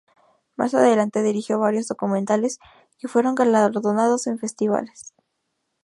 [0.55, 2.57] Más adelante dirigió varios documentales
[2.97, 5.13] que fueron galardonados en festivales.